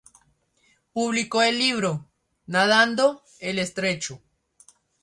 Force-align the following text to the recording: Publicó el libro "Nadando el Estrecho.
Publicó 0.93 1.43
el 1.43 1.59
libro 1.59 2.09
"Nadando 2.47 3.23
el 3.39 3.59
Estrecho. 3.59 4.19